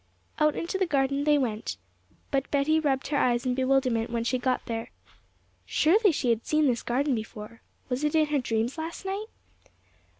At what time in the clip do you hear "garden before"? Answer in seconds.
6.81-7.61